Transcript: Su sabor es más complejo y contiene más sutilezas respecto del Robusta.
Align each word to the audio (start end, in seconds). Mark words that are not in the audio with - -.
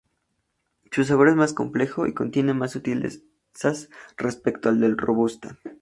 Su 0.89 1.03
sabor 1.03 1.29
es 1.29 1.35
más 1.35 1.53
complejo 1.53 2.07
y 2.07 2.15
contiene 2.15 2.55
más 2.55 2.71
sutilezas 2.71 3.91
respecto 4.17 4.73
del 4.73 4.97
Robusta. 4.97 5.59